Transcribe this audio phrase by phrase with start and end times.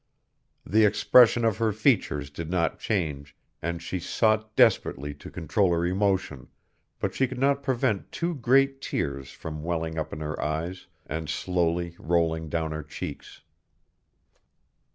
[0.65, 5.85] The expression of her features did not change, and she sought desperately to control her
[5.85, 6.47] emotion,
[6.99, 11.29] but she could not prevent two great tears from welling up in her eyes and
[11.29, 13.43] slowly rolling down her cheeks.